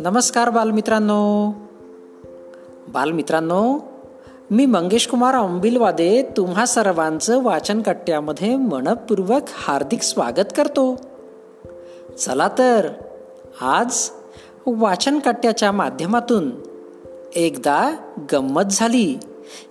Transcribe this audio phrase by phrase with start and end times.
[0.00, 1.52] नमस्कार बालमित्रांनो.
[2.88, 3.78] बालमित्रांनो
[4.50, 10.96] मी मंगेश कुमार अंबिलवादे तुम्हा सर्वांचं वाचन कट्ट्यामध्ये मनपूर्वक हार्दिक स्वागत करतो.
[12.18, 12.88] चला तर
[13.60, 14.10] आज
[14.66, 16.50] वाचन कट्ट्याच्या माध्यमातून
[17.34, 17.96] एकदा
[18.32, 19.18] गंमत झाली.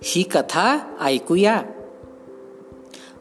[0.02, 1.62] ही कथा ऐकूया.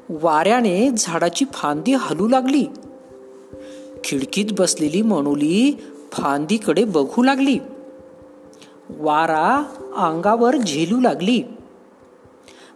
[0.10, 2.66] वाऱ्याने झाडाची फांदी हलू लागली.
[4.04, 7.60] खिडकीत बसलेली मनुली फांदीकडे बघू लागली.
[8.90, 9.64] वारा
[9.98, 11.44] अंगावर झेलू लागली.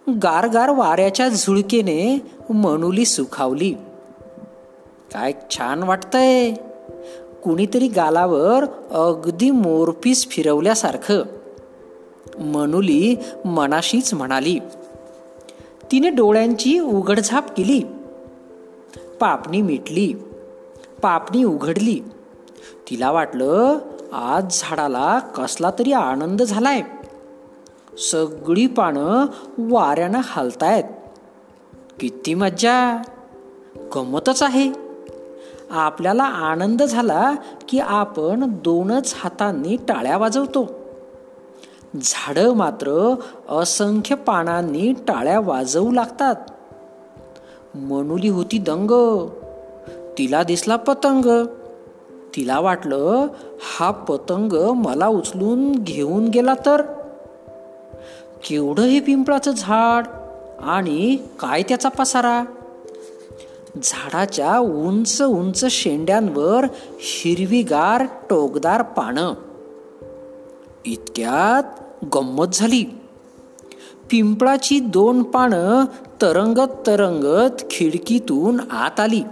[0.10, 3.74] गारगार वाऱ्याच्या झुळकेने मनुली सुखावली.
[5.14, 6.54] काय छान वाटतंय.
[7.44, 11.24] कुणीतरी गालावर अगदी मोरपीस फिरवल्यासारखं.
[12.40, 13.16] मनुली
[13.46, 14.60] मनाशीच म्हणाली.
[15.92, 17.82] तिने डोळ्यांची उघडझाप केली.
[19.20, 20.14] पापणी मिटली.
[21.02, 22.00] पापणी उघडली.
[22.90, 23.78] तिला वाटलं
[24.14, 26.82] आज झाडाला कसला तरी आनंद झालाय.
[28.12, 29.26] सगळी पानं
[29.58, 30.84] वाऱ्यानं हालतायत.
[32.00, 33.02] किती मज्जा.
[33.96, 34.72] गमतच आहे.
[35.70, 37.34] आपल्याला आनंद झाला
[37.70, 40.83] की आपण दोनच हातांनी टाळ्या वाजवतो.
[42.02, 43.16] झाडं मात्र
[43.50, 46.36] असंख्य पानांनी टाळ्या वाजवू लागतात.
[47.76, 48.92] मनुली होती दंग.
[50.18, 51.46] तिला दिसला पतंग.
[52.36, 53.28] तिला वाटलं
[53.78, 56.82] हा पतंग मला उचलून घेऊन गेला तर.
[58.50, 60.06] केवढं हे पिंपळाचं झाड
[60.62, 62.44] आणि काय त्याचा पसारा?
[63.84, 66.66] झाडाच्या उंच उंच शेंड्यांवर
[67.00, 69.34] हिरवीगार टोकदार पानं.
[70.86, 71.83] इतक्यात
[72.16, 72.84] गंमत झाली.
[74.12, 75.86] पिंपळाची दोन पानं
[76.22, 79.24] तरंगत तरंगत खिडकीतून आत आली.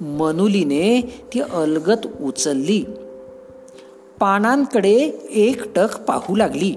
[0.00, 1.00] मनुलीने
[1.34, 2.84] ती अलगत उचलली.
[4.20, 4.92] पानांकडे
[5.30, 6.72] एकटक पाहू लागली.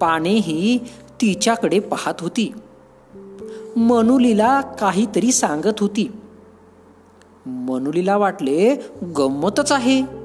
[0.00, 0.78] पानेही
[1.20, 2.52] तिच्याकडे पाहत होती.
[3.76, 6.12] मनुलीला काहीतरी सांगत होती.
[7.46, 8.74] मनुलीला वाटले
[9.18, 10.21] गंमतच आहे.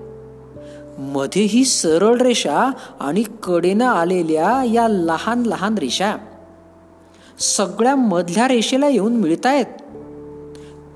[0.97, 6.15] मध्ये ही सरळ रेषा आणि कडेनं आलेल्या या लहान लहान रेषा
[7.39, 9.65] सगळ्या मधल्या रेषेला येऊन मिळतायत.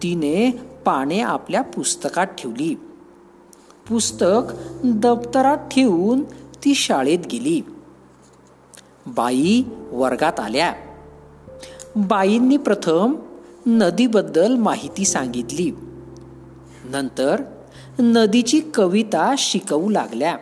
[0.03, 0.51] तिने
[0.85, 2.75] पाने आपल्या पुस्तकात ठेवली.
[3.89, 4.53] पुस्तक
[4.84, 6.23] दप्तरात ठेवून
[6.66, 7.62] ती शाळेत गेली.
[9.07, 10.73] बाई वर्गात आल्या.
[11.95, 13.16] बाईंनी प्रथम
[13.66, 15.72] नदीबद्दल माहिती सांगितली.
[16.83, 17.41] नंतर
[18.00, 20.38] नदीची कविता शिकवू लागल्या.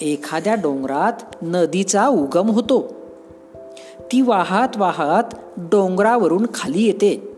[0.00, 2.92] एखाद्या डोंगरात नदीचा उगम होतो.
[4.00, 7.36] ती वाहत वाहत डोंगरावरून खाली येते.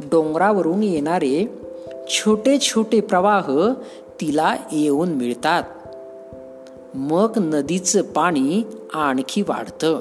[0.00, 1.46] डोंगरावरून येणारे
[2.08, 3.50] छोटे छोटे प्रवाह
[4.20, 5.62] तिला येऊन मिळतात.
[6.94, 8.62] मग नदीचं पाणी
[8.94, 9.98] आणखी वाढतं.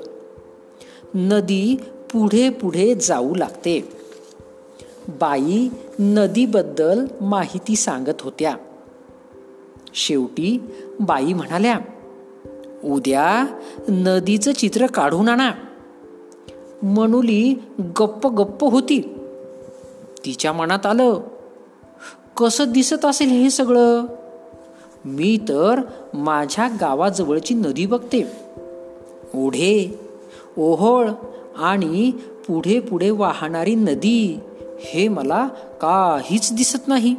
[1.16, 1.76] नदी
[2.12, 3.97] पुढे पुढे जाऊ लागते.
[5.08, 5.70] बाई
[6.00, 8.58] नदीबद्दल माहिती सांगत होत्या.
[9.94, 10.64] शेवटी
[11.00, 11.80] बाई म्हणाल्या
[12.84, 13.46] उद्या
[13.90, 15.52] नदीचं चित्र काढून आणा.
[16.84, 19.02] मनुली गप्प गप्प होती.
[20.26, 21.22] तिच्या मनात आलं
[22.38, 24.06] कसं दिसत असेल हे सगळं?
[25.06, 25.82] मी तर
[26.14, 28.32] माझ्या गावाजवळची नदी बघते.
[29.36, 30.00] ओढे
[30.58, 31.10] ओहोळ
[31.58, 32.12] आणि
[32.48, 34.40] पुढे पुढे वाहणारी नदी
[34.80, 35.48] हे मला
[35.82, 37.16] काहीच दिसत नाही.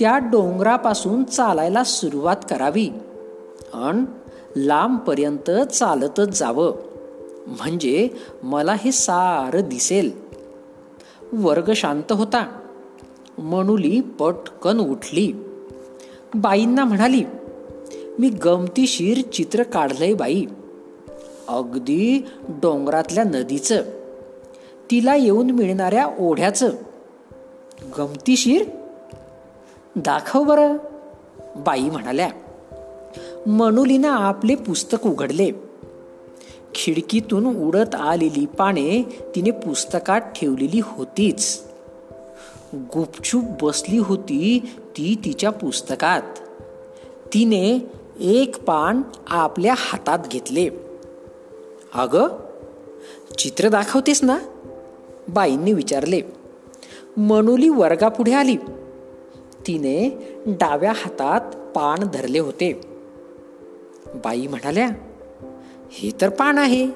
[0.00, 2.90] त्या डोंगरापासून चालायला सुरुवात करावी.
[3.74, 4.04] अन
[4.56, 6.74] लांबपर्यंत चालतच जावं.
[7.46, 8.08] म्हणजे
[8.42, 10.10] मला हे सारं दिसेल.
[11.32, 12.60] वर्ग शांत होता.
[13.38, 15.32] मनुली पटकन उठली.
[16.34, 17.22] बाईंना म्हणाली
[18.18, 20.44] मी गमतीशीर चित्र काढलंय बाई.
[21.48, 23.82] अगदी डोंगरातल्या नदीचं.
[24.90, 26.70] तिला येऊन मिळणाऱ्या ओढ्याचं.
[27.98, 28.64] गमतीशीर?
[29.96, 30.76] दाखव बरं
[31.56, 32.30] बाई म्हणाल्या.
[33.46, 35.50] मनुलीनं आपले पुस्तक उघडले.
[36.74, 41.62] खिडकीतून उडत आलेली पाने तिने पुस्तकात ठेवलेली होतीच.
[42.74, 46.22] गुपचूप बसली होती ती तिच्या पुस्तकात.
[47.34, 47.90] तिने
[48.20, 50.68] एक पान आपल्या हातात घेतले.
[51.94, 52.16] अग
[53.38, 54.38] चित्र दाखवतेस ना?
[55.28, 56.20] बाईंनी विचारले.
[57.16, 58.56] मनुली वर्गापुढे आली.
[59.66, 62.80] तिने डाव्या हातात पान धरले होते.
[64.24, 64.88] बाई म्हणाल्या
[65.90, 66.86] हे तर पान आहे.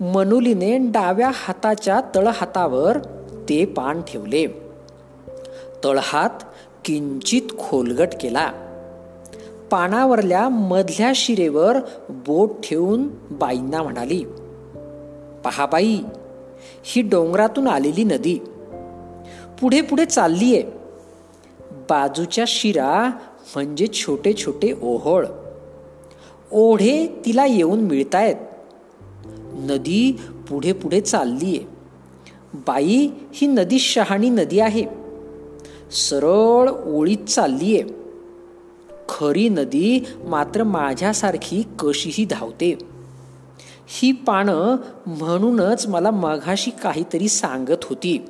[0.00, 2.98] मनुलीने डाव्या हाताच्या तळहातावर
[3.48, 4.46] ते पान ठेवले.
[5.84, 6.30] तळहात
[6.84, 8.52] किंचित खोलगट केला.
[9.70, 11.76] पानावरल्या मधल्या शिरेवर
[12.08, 14.24] बोट ठेवून बाईंना म्हणाली
[15.44, 15.98] पहा बाई
[16.84, 18.38] ही डोंगरातून आलेली नदी.
[19.60, 20.62] पुढे पुढे चाललीये.
[21.70, 23.10] बाजूच्या शिरा
[23.54, 25.26] म्हणजे छोटे छोटे ओहोळ.
[26.52, 28.36] ओढे तिला येऊन मिळतायत.
[29.52, 31.60] नदी पुढे पुढे चाललीये.
[32.54, 34.84] बाई ही नदी शहाणी नदी आहे.
[35.92, 37.84] सरळ ओळीत चाललीये.
[39.08, 42.91] खरी नदी मात्र माझ्यासारखी कशीही धावते.
[43.86, 44.76] ही पानं
[45.06, 48.26] म्हणूनच मला मघाशी काहीतरी सांगत होती.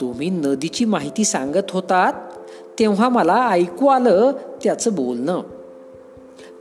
[0.00, 2.12] तुम्ही नदीची माहिती सांगत होतात
[2.78, 4.32] तेव्हा मला ऐकू आलं
[4.62, 5.42] त्याचं बोलणं.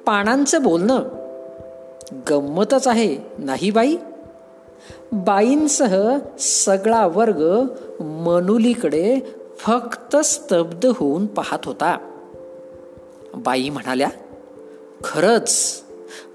[0.06, 1.00] पानांचं बोलणं.
[2.30, 3.98] गंमतच आहे नाही बाई?
[5.12, 7.62] बाईंसह सगळा वर्ग
[8.00, 9.20] मनुलीकडे
[9.58, 11.98] फक्त स्तब्ध होऊन पाहत होता.
[13.36, 14.10] बाई म्हणाल्या
[15.04, 15.82] खरंच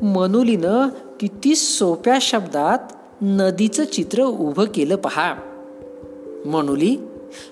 [0.01, 0.89] मनुलीनं
[1.21, 2.79] किती सोप्या शब्दात
[3.23, 5.35] नदीचं चित्र उभं केलं पहा.
[6.47, 6.97] मनुली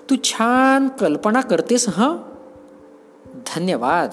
[0.09, 2.17] तू छान कल्पना करतेस हं?
[3.35, 4.11] धन्यवाद.